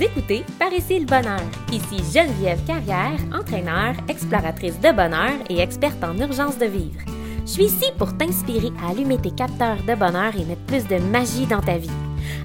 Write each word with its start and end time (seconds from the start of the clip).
Écoutez 0.00 0.44
Par 0.60 0.72
ici 0.72 1.00
le 1.00 1.06
bonheur. 1.06 1.40
Ici 1.72 1.96
Geneviève 2.14 2.64
Carrière, 2.64 3.18
entraîneur, 3.34 3.94
exploratrice 4.08 4.78
de 4.78 4.92
bonheur 4.92 5.32
et 5.50 5.58
experte 5.58 6.04
en 6.04 6.16
urgence 6.16 6.56
de 6.56 6.66
vivre. 6.66 7.00
Je 7.44 7.50
suis 7.50 7.64
ici 7.64 7.86
pour 7.98 8.16
t'inspirer 8.16 8.70
à 8.80 8.90
allumer 8.90 9.18
tes 9.18 9.32
capteurs 9.32 9.82
de 9.82 9.96
bonheur 9.96 10.36
et 10.36 10.44
mettre 10.44 10.62
plus 10.66 10.86
de 10.86 10.98
magie 10.98 11.46
dans 11.46 11.60
ta 11.60 11.78
vie. 11.78 11.90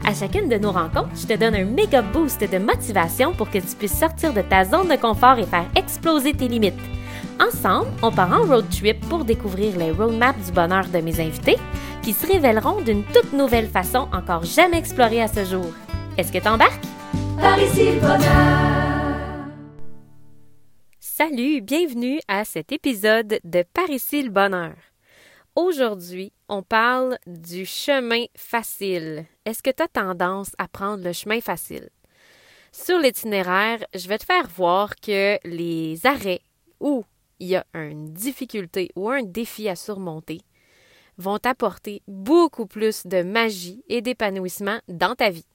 À 0.03 0.15
chacune 0.15 0.49
de 0.49 0.57
nos 0.57 0.71
rencontres, 0.71 1.15
je 1.15 1.27
te 1.27 1.37
donne 1.37 1.53
un 1.53 1.65
méga 1.65 2.01
boost 2.01 2.41
de 2.41 2.57
motivation 2.57 3.33
pour 3.33 3.51
que 3.51 3.59
tu 3.59 3.75
puisses 3.77 3.99
sortir 3.99 4.33
de 4.33 4.41
ta 4.41 4.65
zone 4.65 4.87
de 4.87 4.95
confort 4.95 5.37
et 5.37 5.45
faire 5.45 5.69
exploser 5.75 6.33
tes 6.33 6.47
limites. 6.47 6.73
Ensemble, 7.39 7.91
on 8.01 8.11
part 8.11 8.33
en 8.33 8.47
road 8.47 8.65
trip 8.71 8.99
pour 9.09 9.25
découvrir 9.25 9.77
les 9.77 9.91
roadmaps 9.91 10.47
du 10.47 10.51
bonheur 10.53 10.87
de 10.87 11.01
mes 11.01 11.19
invités 11.19 11.57
qui 12.01 12.13
se 12.13 12.25
révéleront 12.25 12.81
d'une 12.81 13.03
toute 13.03 13.31
nouvelle 13.31 13.67
façon 13.67 14.07
encore 14.11 14.43
jamais 14.43 14.79
explorée 14.79 15.21
à 15.21 15.27
ce 15.27 15.45
jour. 15.45 15.67
Est-ce 16.17 16.31
que 16.31 16.39
t'embarques? 16.39 17.02
Par 17.37 17.59
ici 17.59 17.91
le 17.91 17.99
bonheur. 17.99 19.47
Salut, 20.99 21.61
bienvenue 21.61 22.19
à 22.27 22.45
cet 22.45 22.71
épisode 22.71 23.39
de 23.43 23.63
Par 23.73 23.89
ici 23.89 24.23
le 24.23 24.29
bonheur. 24.29 24.75
Aujourd'hui, 25.55 26.31
on 26.49 26.63
parle 26.63 27.17
du 27.27 27.65
chemin 27.65 28.25
facile. 28.35 29.25
Est-ce 29.45 29.61
que 29.61 29.69
tu 29.69 29.83
as 29.83 29.87
tendance 29.87 30.51
à 30.57 30.67
prendre 30.67 31.03
le 31.03 31.13
chemin 31.13 31.41
facile? 31.41 31.89
Sur 32.71 32.97
l'itinéraire, 32.97 33.85
je 33.93 34.07
vais 34.07 34.17
te 34.17 34.25
faire 34.25 34.47
voir 34.47 34.95
que 34.95 35.37
les 35.47 36.05
arrêts 36.05 36.41
où 36.79 37.05
il 37.39 37.49
y 37.49 37.55
a 37.55 37.65
une 37.73 38.11
difficulté 38.13 38.89
ou 38.95 39.09
un 39.09 39.21
défi 39.21 39.69
à 39.69 39.75
surmonter 39.75 40.41
vont 41.17 41.37
t'apporter 41.37 42.01
beaucoup 42.07 42.65
plus 42.65 43.05
de 43.05 43.21
magie 43.21 43.83
et 43.87 44.01
d'épanouissement 44.01 44.79
dans 44.87 45.13
ta 45.13 45.29
vie. 45.29 45.45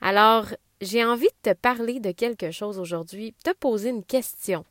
Alors, 0.00 0.46
j'ai 0.80 1.04
envie 1.04 1.26
de 1.26 1.50
te 1.50 1.54
parler 1.54 2.00
de 2.00 2.12
quelque 2.12 2.50
chose 2.50 2.78
aujourd'hui, 2.78 3.34
te 3.44 3.52
poser 3.52 3.90
une 3.90 4.04
question. 4.04 4.64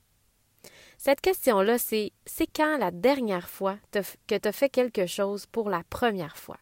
Cette 0.97 1.21
question-là, 1.21 1.77
c'est 1.77 2.11
c'est 2.25 2.47
quand 2.47 2.77
la 2.77 2.91
dernière 2.91 3.49
fois 3.49 3.77
que 3.91 4.37
tu 4.37 4.47
as 4.47 4.51
fait 4.51 4.69
quelque 4.69 5.05
chose 5.05 5.45
pour 5.45 5.69
la 5.69 5.83
première 5.89 6.37
fois? 6.37 6.57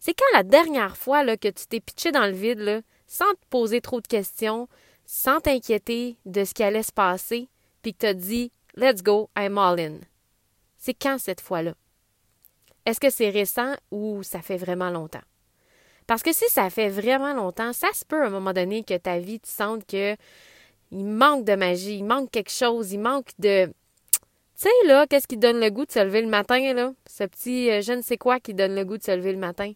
C'est 0.00 0.14
quand 0.14 0.36
la 0.36 0.42
dernière 0.42 0.96
fois 0.96 1.24
là, 1.24 1.36
que 1.36 1.48
tu 1.48 1.66
t'es 1.66 1.80
pitché 1.80 2.10
dans 2.10 2.26
le 2.26 2.32
vide 2.32 2.60
là, 2.60 2.80
sans 3.06 3.30
te 3.32 3.46
poser 3.50 3.80
trop 3.80 4.00
de 4.00 4.06
questions, 4.06 4.68
sans 5.06 5.40
t'inquiéter 5.40 6.16
de 6.26 6.44
ce 6.44 6.54
qui 6.54 6.62
allait 6.62 6.82
se 6.82 6.92
passer, 6.92 7.48
puis 7.82 7.94
que 7.94 8.00
tu 8.00 8.06
as 8.06 8.14
dit 8.14 8.52
Let's 8.74 9.02
go, 9.02 9.30
I'm 9.36 9.58
all 9.58 9.80
in. 9.80 9.98
C'est 10.76 10.94
quand 10.94 11.18
cette 11.18 11.40
fois-là? 11.40 11.74
Est-ce 12.86 13.00
que 13.00 13.10
c'est 13.10 13.30
récent 13.30 13.74
ou 13.90 14.22
ça 14.22 14.40
fait 14.40 14.56
vraiment 14.56 14.90
longtemps? 14.90 15.22
Parce 16.08 16.22
que 16.22 16.32
si 16.32 16.48
ça 16.48 16.70
fait 16.70 16.88
vraiment 16.88 17.34
longtemps, 17.34 17.74
ça 17.74 17.88
se 17.92 18.02
peut 18.02 18.22
à 18.22 18.26
un 18.26 18.30
moment 18.30 18.54
donné 18.54 18.82
que 18.82 18.96
ta 18.96 19.18
vie, 19.18 19.40
tu 19.40 19.50
sentes 19.50 19.86
que 19.86 20.16
il 20.90 21.04
manque 21.04 21.44
de 21.44 21.54
magie, 21.54 21.98
il 21.98 22.04
manque 22.04 22.30
quelque 22.30 22.50
chose, 22.50 22.92
il 22.92 22.98
manque 22.98 23.28
de. 23.38 23.66
Tu 23.66 23.72
sais, 24.54 24.86
là, 24.86 25.06
qu'est-ce 25.06 25.28
qui 25.28 25.36
donne 25.36 25.60
le 25.60 25.68
goût 25.68 25.84
de 25.84 25.92
se 25.92 26.02
lever 26.02 26.22
le 26.22 26.28
matin, 26.28 26.72
là? 26.72 26.92
Ce 27.06 27.24
petit 27.24 27.70
euh, 27.70 27.82
je 27.82 27.92
ne 27.92 28.00
sais 28.00 28.16
quoi 28.16 28.40
qui 28.40 28.54
donne 28.54 28.74
le 28.74 28.86
goût 28.86 28.96
de 28.96 29.02
se 29.02 29.14
lever 29.14 29.32
le 29.32 29.38
matin. 29.38 29.72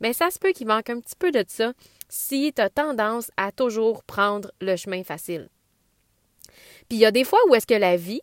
Mais 0.00 0.12
ça 0.12 0.30
se 0.30 0.38
peut 0.38 0.52
qu'il 0.52 0.68
manque 0.68 0.88
un 0.88 1.00
petit 1.00 1.16
peu 1.18 1.32
de 1.32 1.44
ça 1.48 1.72
si 2.08 2.52
tu 2.54 2.62
as 2.62 2.70
tendance 2.70 3.32
à 3.36 3.50
toujours 3.50 4.04
prendre 4.04 4.52
le 4.60 4.76
chemin 4.76 5.02
facile. 5.02 5.48
Puis 6.88 6.98
il 6.98 6.98
y 6.98 7.06
a 7.06 7.10
des 7.10 7.24
fois 7.24 7.40
où 7.48 7.56
est-ce 7.56 7.66
que 7.66 7.74
la 7.74 7.96
vie 7.96 8.22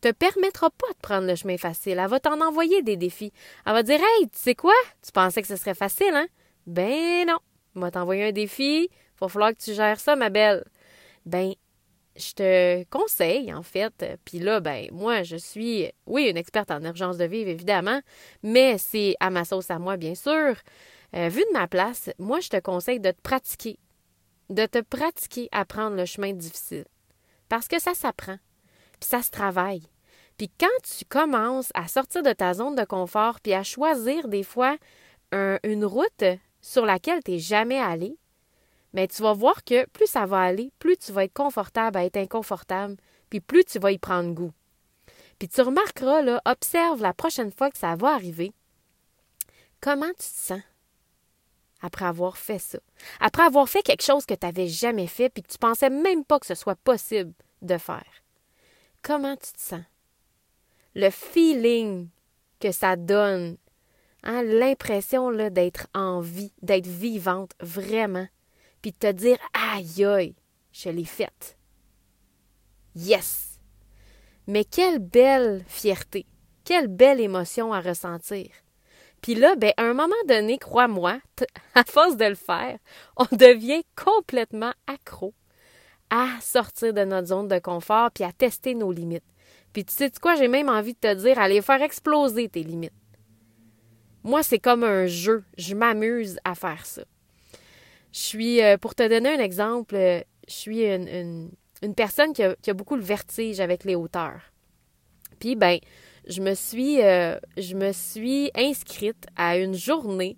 te 0.00 0.12
permettra 0.12 0.70
pas 0.70 0.92
de 0.92 0.98
prendre 1.02 1.26
le 1.26 1.34
chemin 1.34 1.58
facile. 1.58 1.98
Elle 1.98 2.08
va 2.08 2.20
t'en 2.20 2.40
envoyer 2.40 2.82
des 2.82 2.96
défis. 2.96 3.32
Elle 3.66 3.72
va 3.72 3.82
dire 3.82 3.98
Hey, 3.98 4.28
tu 4.28 4.38
sais 4.38 4.54
quoi? 4.54 4.74
Tu 5.04 5.10
pensais 5.10 5.42
que 5.42 5.48
ce 5.48 5.56
serait 5.56 5.74
facile, 5.74 6.14
hein? 6.14 6.28
Ben 6.66 7.26
non. 7.26 7.38
On 7.76 7.80
va 7.80 7.90
t'envoyer 7.90 8.24
un 8.24 8.32
défi. 8.32 8.88
Va 9.20 9.28
falloir 9.28 9.50
que 9.50 9.62
tu 9.62 9.74
gères 9.74 10.00
ça, 10.00 10.16
ma 10.16 10.30
belle. 10.30 10.64
Ben, 11.26 11.54
je 12.16 12.32
te 12.32 12.84
conseille, 12.84 13.52
en 13.52 13.62
fait, 13.62 14.18
puis 14.24 14.38
là, 14.38 14.60
ben, 14.60 14.88
moi, 14.92 15.22
je 15.22 15.36
suis, 15.36 15.90
oui, 16.06 16.28
une 16.28 16.36
experte 16.36 16.70
en 16.70 16.82
urgence 16.82 17.18
de 17.18 17.24
vivre, 17.24 17.48
évidemment, 17.48 18.00
mais 18.42 18.78
c'est 18.78 19.14
à 19.20 19.30
ma 19.30 19.44
sauce 19.44 19.70
à 19.70 19.78
moi, 19.78 19.96
bien 19.96 20.14
sûr. 20.14 20.56
Euh, 21.14 21.28
vu 21.28 21.40
de 21.40 21.52
ma 21.52 21.66
place, 21.66 22.10
moi, 22.18 22.40
je 22.40 22.48
te 22.48 22.60
conseille 22.60 23.00
de 23.00 23.10
te 23.10 23.20
pratiquer, 23.20 23.78
de 24.48 24.66
te 24.66 24.80
pratiquer 24.80 25.48
à 25.52 25.64
prendre 25.64 25.96
le 25.96 26.04
chemin 26.04 26.32
difficile. 26.32 26.84
Parce 27.48 27.68
que 27.68 27.80
ça 27.80 27.94
s'apprend, 27.94 28.38
puis 28.98 29.08
ça 29.08 29.22
se 29.22 29.30
travaille. 29.30 29.82
Puis 30.36 30.50
quand 30.58 30.66
tu 30.82 31.04
commences 31.04 31.70
à 31.74 31.88
sortir 31.88 32.22
de 32.22 32.32
ta 32.32 32.54
zone 32.54 32.74
de 32.74 32.84
confort, 32.84 33.40
puis 33.40 33.52
à 33.52 33.62
choisir 33.62 34.28
des 34.28 34.42
fois 34.42 34.76
une 35.32 35.84
route 35.84 36.24
sur 36.60 36.84
laquelle 36.84 37.22
tu 37.22 37.32
n'es 37.32 37.38
jamais 37.38 37.78
allé, 37.80 38.16
mais 38.92 39.08
tu 39.08 39.22
vas 39.22 39.32
voir 39.32 39.64
que 39.64 39.86
plus 39.86 40.06
ça 40.06 40.26
va 40.26 40.40
aller, 40.40 40.72
plus 40.78 40.96
tu 40.96 41.12
vas 41.12 41.24
être 41.24 41.32
confortable 41.32 41.96
à 41.96 42.04
être 42.04 42.16
inconfortable, 42.16 42.96
puis 43.28 43.40
plus 43.40 43.64
tu 43.64 43.78
vas 43.78 43.92
y 43.92 43.98
prendre 43.98 44.34
goût. 44.34 44.52
Puis 45.38 45.48
tu 45.48 45.62
remarqueras, 45.62 46.40
observe 46.44 47.00
la 47.00 47.14
prochaine 47.14 47.52
fois 47.52 47.70
que 47.70 47.78
ça 47.78 47.94
va 47.96 48.14
arriver, 48.14 48.52
comment 49.80 50.10
tu 50.10 50.16
te 50.16 50.22
sens 50.22 50.62
après 51.82 52.04
avoir 52.04 52.36
fait 52.36 52.58
ça, 52.58 52.78
après 53.20 53.44
avoir 53.44 53.68
fait 53.68 53.82
quelque 53.82 54.02
chose 54.02 54.26
que 54.26 54.34
tu 54.34 54.44
n'avais 54.44 54.68
jamais 54.68 55.06
fait, 55.06 55.30
puis 55.30 55.42
que 55.42 55.50
tu 55.50 55.58
pensais 55.58 55.88
même 55.88 56.24
pas 56.24 56.38
que 56.38 56.46
ce 56.46 56.54
soit 56.54 56.76
possible 56.76 57.32
de 57.62 57.78
faire. 57.78 58.04
Comment 59.02 59.36
tu 59.36 59.52
te 59.52 59.60
sens? 59.60 59.84
Le 60.94 61.08
feeling 61.08 62.08
que 62.58 62.72
ça 62.72 62.96
donne, 62.96 63.56
hein, 64.22 64.42
l'impression 64.42 65.30
d'être 65.32 65.86
en 65.94 66.20
vie, 66.20 66.52
d'être 66.62 66.86
vivante, 66.86 67.52
vraiment 67.60 68.26
puis 68.82 68.92
de 68.92 68.96
te 68.96 69.12
dire 69.12 69.38
aïe 69.52 70.04
aïe, 70.04 70.34
je 70.72 70.88
l'ai 70.88 71.04
faite. 71.04 71.56
Yes! 72.94 73.60
Mais 74.46 74.64
quelle 74.64 74.98
belle 74.98 75.64
fierté, 75.68 76.26
quelle 76.64 76.88
belle 76.88 77.20
émotion 77.20 77.72
à 77.72 77.80
ressentir. 77.80 78.48
Puis 79.22 79.34
là, 79.34 79.54
ben, 79.54 79.72
à 79.76 79.82
un 79.82 79.92
moment 79.92 80.14
donné, 80.26 80.58
crois-moi, 80.58 81.20
à 81.74 81.84
force 81.84 82.16
de 82.16 82.24
le 82.24 82.34
faire, 82.34 82.78
on 83.16 83.26
devient 83.36 83.82
complètement 83.94 84.72
accro 84.86 85.34
à 86.08 86.28
sortir 86.40 86.92
de 86.94 87.04
notre 87.04 87.28
zone 87.28 87.48
de 87.48 87.58
confort 87.58 88.10
puis 88.10 88.24
à 88.24 88.32
tester 88.32 88.74
nos 88.74 88.90
limites. 88.90 89.22
Puis 89.72 89.84
tu 89.84 89.94
sais 89.94 90.10
quoi, 90.20 90.34
j'ai 90.34 90.48
même 90.48 90.68
envie 90.68 90.94
de 90.94 90.98
te 90.98 91.14
dire, 91.14 91.38
aller 91.38 91.62
faire 91.62 91.82
exploser 91.82 92.48
tes 92.48 92.64
limites. 92.64 92.92
Moi, 94.22 94.42
c'est 94.42 94.58
comme 94.58 94.84
un 94.84 95.06
jeu. 95.06 95.44
Je 95.56 95.74
m'amuse 95.74 96.38
à 96.44 96.54
faire 96.54 96.84
ça. 96.84 97.02
Je 98.12 98.18
suis, 98.18 98.62
euh, 98.62 98.76
pour 98.76 98.94
te 98.94 99.06
donner 99.08 99.30
un 99.30 99.38
exemple, 99.38 99.94
euh, 99.94 100.20
je 100.48 100.52
suis 100.52 100.84
une, 100.84 101.50
personne 101.96 102.32
qui 102.32 102.42
a, 102.42 102.74
beaucoup 102.74 102.96
le 102.96 103.02
vertige 103.02 103.60
avec 103.60 103.84
les 103.84 103.94
hauteurs. 103.94 104.40
Puis, 105.38 105.56
ben, 105.56 105.78
je 106.28 106.42
me 106.42 106.54
suis, 106.54 107.00
euh, 107.02 107.38
je 107.56 107.74
me 107.74 107.92
suis 107.92 108.50
inscrite 108.54 109.26
à 109.36 109.56
une 109.56 109.74
journée 109.74 110.36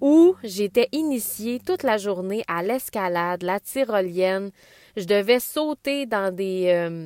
où 0.00 0.36
j'étais 0.44 0.88
initiée 0.92 1.58
toute 1.58 1.82
la 1.82 1.98
journée 1.98 2.44
à 2.46 2.62
l'escalade, 2.62 3.42
la 3.42 3.58
tyrolienne. 3.58 4.52
Je 4.96 5.04
devais 5.04 5.40
sauter 5.40 6.06
dans 6.06 6.34
des, 6.34 7.00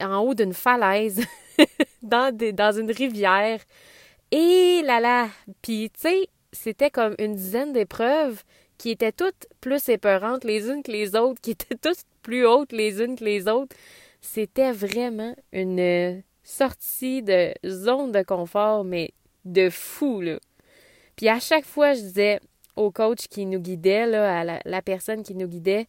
en 0.00 0.18
haut 0.18 0.34
d'une 0.34 0.54
falaise, 0.54 1.20
dans 2.02 2.72
une 2.78 2.92
rivière. 2.92 3.60
Et 4.32 4.82
là 4.84 5.00
là, 5.00 5.28
puis 5.62 5.90
tu 5.90 6.00
sais, 6.00 6.28
c'était 6.52 6.90
comme 6.90 7.14
une 7.18 7.34
dizaine 7.34 7.72
d'épreuves 7.72 8.42
qui 8.78 8.90
étaient 8.90 9.12
toutes 9.12 9.46
plus 9.60 9.88
épeurantes 9.88 10.44
les 10.44 10.68
unes 10.68 10.82
que 10.82 10.92
les 10.92 11.16
autres, 11.16 11.40
qui 11.40 11.50
étaient 11.52 11.76
toutes 11.76 12.04
plus 12.22 12.46
hautes 12.46 12.72
les 12.72 13.02
unes 13.02 13.16
que 13.16 13.24
les 13.24 13.48
autres. 13.48 13.76
C'était 14.20 14.72
vraiment 14.72 15.34
une 15.52 16.22
sortie 16.42 17.22
de 17.22 17.52
zone 17.66 18.12
de 18.12 18.22
confort, 18.22 18.84
mais 18.84 19.12
de 19.44 19.70
fou, 19.70 20.20
là. 20.20 20.38
Puis 21.16 21.28
à 21.28 21.40
chaque 21.40 21.64
fois, 21.64 21.94
je 21.94 22.00
disais 22.00 22.40
au 22.76 22.90
coach 22.90 23.28
qui 23.28 23.46
nous 23.46 23.60
guidait, 23.60 24.06
là, 24.06 24.40
à 24.40 24.44
la, 24.64 24.82
personne 24.82 25.22
qui 25.22 25.34
nous 25.34 25.48
guidait, 25.48 25.86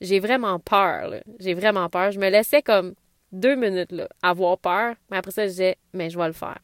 j'ai 0.00 0.20
vraiment 0.20 0.58
peur, 0.58 1.14
J'ai 1.38 1.54
vraiment 1.54 1.88
peur. 1.88 2.10
Je 2.10 2.18
me 2.18 2.28
laissais 2.28 2.62
comme 2.62 2.94
deux 3.32 3.54
minutes, 3.54 3.92
là, 3.92 4.08
avoir 4.22 4.58
peur, 4.58 4.96
mais 5.10 5.16
après 5.16 5.30
ça, 5.30 5.44
je 5.44 5.50
disais, 5.50 5.76
mais 5.92 6.10
je 6.10 6.18
vais 6.18 6.26
le 6.26 6.32
faire. 6.32 6.58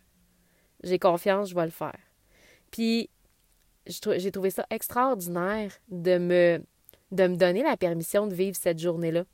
J'ai 0.83 0.99
confiance, 0.99 1.51
je 1.51 1.55
vais 1.55 1.65
le 1.65 1.71
faire. 1.71 1.99
Puis 2.71 3.11
j'ai 3.87 4.31
trouvé 4.31 4.51
ça 4.51 4.67
extraordinaire 4.71 5.73
de 5.89 6.19
me, 6.19 6.63
de 7.13 7.27
me 7.27 7.37
donner 7.37 7.63
la 7.63 7.77
permission 7.77 8.27
de 8.27 8.35
vivre 8.35 8.57
cette 8.57 8.79
journée-là. 8.79 9.25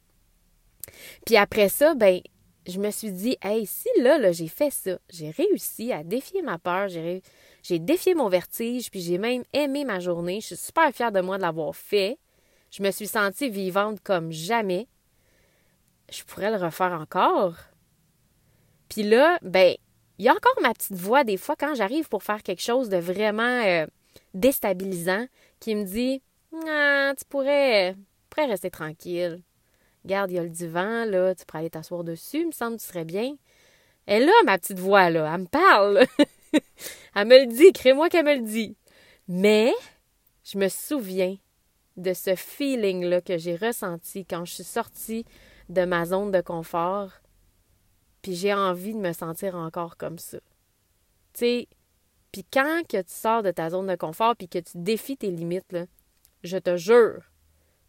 Puis 1.25 1.37
après 1.37 1.69
ça, 1.69 1.95
ben, 1.95 2.21
je 2.67 2.79
me 2.79 2.91
suis 2.91 3.13
dit, 3.13 3.37
hey, 3.43 3.67
si 3.67 3.89
là, 3.99 4.19
là 4.19 4.33
j'ai 4.33 4.49
fait 4.49 4.71
ça, 4.71 4.99
j'ai 5.11 5.31
réussi 5.31 5.93
à 5.93 6.03
défier 6.03 6.43
ma 6.43 6.59
peur, 6.59 6.89
j'ai, 6.89 7.23
j'ai 7.63 7.79
défié 7.79 8.15
mon 8.15 8.29
vertige, 8.29 8.91
puis 8.91 9.01
j'ai 9.01 9.19
même 9.19 9.45
aimé 9.53 9.85
ma 9.85 10.01
journée. 10.01 10.41
Je 10.41 10.47
suis 10.47 10.57
super 10.57 10.91
fière 10.93 11.13
de 11.13 11.21
moi 11.21 11.37
de 11.37 11.43
l'avoir 11.43 11.75
fait. 11.75 12.19
Je 12.71 12.83
me 12.83 12.91
suis 12.91 13.07
sentie 13.07 13.51
vivante 13.51 14.01
comme 14.03 14.33
jamais. 14.33 14.89
Je 16.11 16.23
pourrais 16.25 16.51
le 16.51 16.57
refaire 16.57 16.93
encore. 16.93 17.55
Puis 18.89 19.03
là, 19.03 19.39
ben, 19.43 19.75
il 20.19 20.25
y 20.25 20.29
a 20.29 20.33
encore 20.33 20.57
ma 20.63 20.73
petite 20.73 20.97
voix 20.97 21.25
des 21.25 21.37
fois 21.37 21.57
quand 21.57 21.75
j'arrive 21.75 22.09
pour 22.09 22.23
faire 22.23 22.43
quelque 22.43 22.63
chose 22.63 22.89
de 22.89 22.97
vraiment 22.97 23.43
euh, 23.65 23.87
déstabilisant 24.35 25.27
qui 25.61 25.75
me 25.75 25.85
dit 25.85 26.23
Ah, 26.67 27.13
tu 27.19 27.25
pourrais, 27.27 27.95
rester 28.37 28.71
tranquille. 28.71 29.43
Regarde, 30.05 30.31
il 30.31 30.35
y 30.35 30.39
a 30.39 30.43
le 30.43 30.51
divan, 30.51 31.05
là, 31.05 31.35
tu 31.35 31.45
pourrais 31.45 31.61
aller 31.61 31.71
t'asseoir 31.71 32.05
dessus, 32.05 32.41
il 32.41 32.47
me 32.47 32.53
semble 32.53 32.77
que 32.77 32.83
tu 32.83 32.89
serais 32.89 33.05
bien. 33.05 33.35
Elle 34.07 34.27
là, 34.27 34.33
ma 34.45 34.57
petite 34.59 34.79
voix, 34.79 35.11
là, 35.11 35.31
elle 35.35 35.41
me 35.41 35.47
parle. 35.47 36.05
elle 37.15 37.27
me 37.27 37.41
le 37.41 37.47
dit, 37.47 37.73
crée-moi 37.73 38.09
qu'elle 38.09 38.25
me 38.25 38.37
le 38.37 38.47
dit. 38.47 38.77
Mais, 39.27 39.73
je 40.45 40.59
me 40.59 40.69
souviens 40.69 41.37
de 41.97 42.13
ce 42.13 42.37
feeling-là 42.37 43.21
que 43.21 43.37
j'ai 43.37 43.57
ressenti 43.57 44.25
quand 44.25 44.45
je 44.45 44.55
suis 44.55 44.65
sortie 44.65 45.25
de 45.69 45.85
ma 45.85 46.05
zone 46.05 46.31
de 46.31 46.41
confort, 46.41 47.11
puis 48.27 48.35
j'ai 48.35 48.53
envie 48.53 48.93
de 48.93 48.99
me 48.99 49.13
sentir 49.13 49.55
encore 49.55 49.97
comme 49.97 50.19
ça. 50.19 50.39
Tu 51.33 51.39
sais, 51.39 51.69
puis 52.33 52.45
quand 52.53 52.83
que 52.89 52.97
tu 52.97 53.13
sors 53.13 53.45
de 53.45 53.53
ta 53.53 53.71
zone 53.71 53.87
de 53.87 53.95
confort 53.95 54.35
puis 54.35 54.49
que 54.49 54.59
tu 54.59 54.73
défies 54.75 55.17
tes 55.17 55.31
limites, 55.31 55.77
je 56.43 56.59
te 56.59 56.77
jure, 56.77 57.23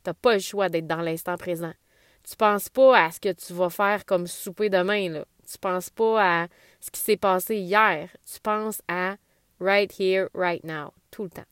t'as 0.04 0.14
pas 0.14 0.36
le 0.36 0.40
choix 0.40 0.70
d'être 0.70 0.86
dans 0.86 1.02
l'instant 1.02 1.38
présent. 1.38 1.74
Tu 2.22 2.36
penses 2.36 2.70
pas 2.70 3.06
à 3.06 3.10
ce 3.10 3.20
que 3.20 3.34
tu 3.34 3.52
vas 3.54 3.72
faire 3.72 4.06
comme 4.06 4.28
souper 4.28 4.70
demain, 4.70 5.10
là. 5.10 5.26
Tu 5.52 5.58
penses 5.58 5.90
pas 5.90 6.44
à 6.44 6.48
ce 6.82 6.92
qui 6.92 7.00
s'est 7.00 7.18
passé 7.18 7.56
hier. 7.56 8.08
Tu 8.32 8.40
penses 8.40 8.84
à 8.88 9.16
right 9.60 9.92
here, 10.00 10.28
right 10.36 10.64
now, 10.64 10.94
tout 11.10 11.24
le 11.24 11.32
temps. 11.32 11.50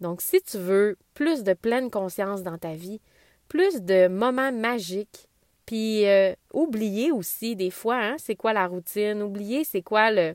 Donc, 0.00 0.20
si 0.20 0.42
tu 0.42 0.58
veux 0.58 0.98
plus 1.14 1.44
de 1.44 1.52
pleine 1.52 1.92
conscience 1.92 2.42
dans 2.42 2.58
ta 2.58 2.74
vie, 2.74 3.00
plus 3.46 3.82
de 3.82 4.08
moments 4.08 4.50
magiques, 4.50 5.29
puis 5.70 6.04
euh, 6.08 6.34
oublier 6.52 7.12
aussi 7.12 7.54
des 7.54 7.70
fois, 7.70 7.96
hein, 7.96 8.16
c'est 8.18 8.34
quoi 8.34 8.52
la 8.52 8.66
routine, 8.66 9.22
oublier 9.22 9.62
c'est 9.62 9.82
quoi 9.82 10.10
le, 10.10 10.34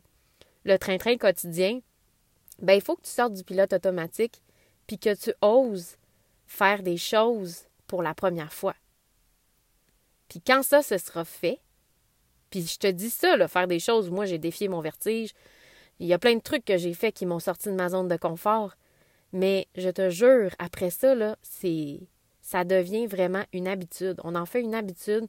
train-train 0.79 1.17
quotidien, 1.17 1.81
ben 2.59 2.71
il 2.71 2.81
faut 2.81 2.95
que 2.95 3.01
tu 3.01 3.09
sortes 3.09 3.33
du 3.33 3.43
pilote 3.43 3.73
automatique, 3.73 4.41
puis 4.87 4.97
que 4.97 5.13
tu 5.13 5.33
oses 5.41 5.97
faire 6.47 6.83
des 6.83 6.95
choses 6.95 7.65
pour 7.85 8.01
la 8.01 8.13
première 8.13 8.53
fois. 8.53 8.75
Puis 10.29 10.39
quand 10.39 10.63
ça, 10.63 10.81
ce 10.81 10.97
sera 10.97 11.25
fait, 11.25 11.59
puis 12.49 12.65
je 12.65 12.79
te 12.79 12.87
dis 12.87 13.09
ça, 13.09 13.45
faire 13.49 13.67
des 13.67 13.81
choses, 13.81 14.09
moi 14.09 14.23
j'ai 14.23 14.37
défié 14.37 14.69
mon 14.69 14.79
vertige, 14.79 15.33
il 15.99 16.07
y 16.07 16.13
a 16.13 16.17
plein 16.17 16.35
de 16.35 16.41
trucs 16.41 16.63
que 16.63 16.77
j'ai 16.77 16.93
fait 16.93 17.11
qui 17.11 17.25
m'ont 17.25 17.39
sorti 17.39 17.67
de 17.67 17.75
ma 17.75 17.89
zone 17.89 18.07
de 18.07 18.15
confort, 18.15 18.75
mais 19.33 19.67
je 19.75 19.89
te 19.89 20.09
jure, 20.09 20.51
après 20.59 20.91
ça, 20.91 21.13
là, 21.13 21.35
c'est. 21.41 21.99
Ça 22.45 22.63
devient 22.63 23.07
vraiment 23.07 23.43
une 23.53 23.67
habitude. 23.67 24.21
On 24.23 24.35
en 24.35 24.45
fait 24.45 24.61
une 24.61 24.75
habitude, 24.75 25.25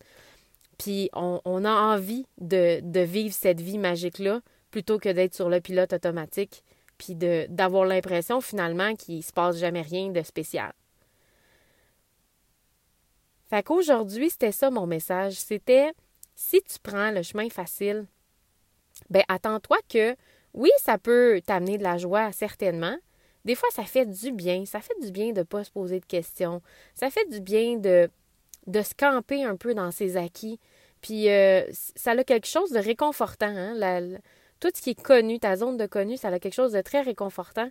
puis 0.76 1.08
on, 1.14 1.64
a 1.64 1.72
envie 1.72 2.26
de, 2.36 3.00
vivre 3.00 3.34
cette 3.34 3.62
vie 3.62 3.78
magique-là 3.78 4.42
plutôt 4.70 4.98
que 4.98 5.08
d'être 5.08 5.34
sur 5.34 5.48
le 5.48 5.62
pilote 5.62 5.94
automatique, 5.94 6.62
puis 6.98 7.14
d'avoir 7.14 7.86
l'impression 7.86 8.42
finalement 8.42 8.94
qu'il 8.94 9.16
ne 9.16 9.22
se 9.22 9.32
passe 9.32 9.56
jamais 9.56 9.80
rien 9.80 10.10
de 10.10 10.20
spécial. 10.20 10.74
Fait 13.48 13.62
qu'aujourd'hui, 13.62 14.28
c'était 14.28 14.52
ça 14.52 14.70
mon 14.70 14.86
message. 14.86 15.34
C'était 15.34 15.92
si 16.34 16.60
tu 16.60 16.78
prends 16.82 17.12
le 17.12 17.22
chemin 17.22 17.48
facile, 17.48 18.04
ben 19.08 19.22
attends-toi 19.28 19.78
que 19.88 20.14
oui, 20.52 20.70
ça 20.82 20.98
peut 20.98 21.40
t'amener 21.46 21.78
de 21.78 21.82
la 21.82 21.96
joie, 21.96 22.30
certainement, 22.32 22.96
des 23.46 23.54
fois, 23.54 23.68
ça 23.70 23.84
fait 23.84 24.06
du 24.06 24.32
bien. 24.32 24.66
Ça 24.66 24.80
fait 24.80 24.98
du 25.00 25.12
bien 25.12 25.32
de 25.32 25.38
ne 25.38 25.44
pas 25.44 25.62
se 25.62 25.70
poser 25.70 26.00
de 26.00 26.04
questions. 26.04 26.60
Ça 26.94 27.10
fait 27.10 27.26
du 27.30 27.40
bien 27.40 27.76
de, 27.76 28.10
de 28.66 28.82
se 28.82 28.92
camper 28.92 29.44
un 29.44 29.54
peu 29.54 29.72
dans 29.72 29.92
ses 29.92 30.16
acquis. 30.16 30.58
Puis 31.00 31.30
euh, 31.30 31.62
ça 31.72 32.10
a 32.10 32.24
quelque 32.24 32.48
chose 32.48 32.72
de 32.72 32.80
réconfortant. 32.80 33.46
Hein? 33.46 34.18
tout 34.58 34.70
ce 34.74 34.82
qui 34.82 34.90
est 34.90 35.00
connu, 35.00 35.38
ta 35.38 35.54
zone 35.54 35.76
de 35.76 35.86
connu, 35.86 36.16
ça 36.16 36.28
a 36.28 36.40
quelque 36.40 36.54
chose 36.54 36.72
de 36.72 36.80
très 36.80 37.02
réconfortant 37.02 37.70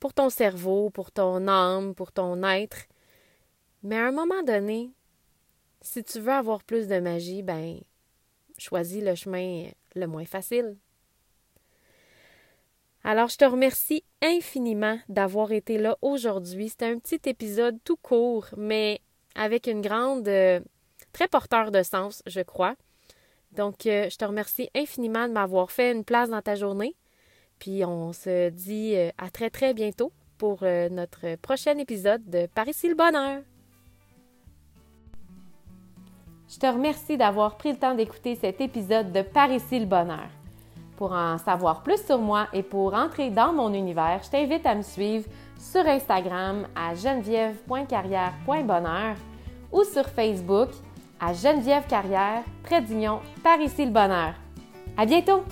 pour 0.00 0.12
ton 0.12 0.28
cerveau, 0.28 0.90
pour 0.90 1.12
ton 1.12 1.46
âme, 1.46 1.94
pour 1.94 2.10
ton 2.10 2.42
être. 2.42 2.86
Mais 3.84 3.96
à 3.96 4.06
un 4.06 4.12
moment 4.12 4.42
donné, 4.42 4.90
si 5.82 6.02
tu 6.02 6.18
veux 6.18 6.32
avoir 6.32 6.64
plus 6.64 6.88
de 6.88 6.98
magie, 6.98 7.42
ben 7.42 7.78
choisis 8.58 9.04
le 9.04 9.14
chemin 9.14 9.68
le 9.94 10.06
moins 10.08 10.24
facile. 10.24 10.76
Alors, 13.04 13.28
je 13.28 13.36
te 13.36 13.44
remercie 13.44 14.02
infiniment 14.26 14.98
d'avoir 15.08 15.52
été 15.52 15.78
là 15.78 15.96
aujourd'hui. 16.02 16.68
C'était 16.68 16.86
un 16.86 16.98
petit 16.98 17.20
épisode 17.26 17.78
tout 17.84 17.96
court, 17.96 18.46
mais 18.56 19.00
avec 19.34 19.66
une 19.66 19.80
grande, 19.80 20.28
euh, 20.28 20.60
très 21.12 21.28
porteur 21.28 21.70
de 21.70 21.82
sens, 21.82 22.22
je 22.26 22.40
crois. 22.40 22.74
Donc, 23.52 23.86
euh, 23.86 24.08
je 24.10 24.16
te 24.16 24.24
remercie 24.24 24.68
infiniment 24.74 25.28
de 25.28 25.32
m'avoir 25.32 25.70
fait 25.70 25.92
une 25.92 26.04
place 26.04 26.28
dans 26.28 26.42
ta 26.42 26.54
journée. 26.54 26.94
Puis, 27.58 27.84
on 27.84 28.12
se 28.12 28.50
dit 28.50 28.94
euh, 28.96 29.10
à 29.16 29.30
très, 29.30 29.50
très 29.50 29.72
bientôt 29.72 30.12
pour 30.38 30.64
notre 30.90 31.36
prochain 31.36 31.78
épisode 31.78 32.22
de 32.28 32.46
Par 32.54 32.68
ici 32.68 32.90
le 32.90 32.94
bonheur. 32.94 33.40
Je 36.46 36.58
te 36.58 36.66
remercie 36.66 37.16
d'avoir 37.16 37.56
pris 37.56 37.72
le 37.72 37.78
temps 37.78 37.94
d'écouter 37.94 38.34
cet 38.34 38.60
épisode 38.60 39.12
de 39.12 39.22
Par 39.22 39.50
ici 39.50 39.78
le 39.78 39.86
bonheur. 39.86 40.28
Pour 40.96 41.12
en 41.12 41.38
savoir 41.38 41.82
plus 41.82 42.04
sur 42.04 42.18
moi 42.18 42.48
et 42.52 42.62
pour 42.62 42.94
entrer 42.94 43.30
dans 43.30 43.52
mon 43.52 43.72
univers, 43.74 44.20
je 44.24 44.30
t'invite 44.30 44.66
à 44.66 44.74
me 44.74 44.82
suivre 44.82 45.26
sur 45.58 45.86
Instagram 45.86 46.66
à 46.74 46.94
geneviève.carrière.bonheur 46.94 49.16
ou 49.72 49.84
sur 49.84 50.06
Facebook 50.06 50.70
à 51.20 51.32
Geneviève 51.32 51.86
Carrière, 51.86 52.42
trait 52.62 52.82
d'union, 52.82 53.20
par 53.42 53.56
le 53.58 53.90
bonheur. 53.90 54.34
À 54.96 55.06
bientôt! 55.06 55.42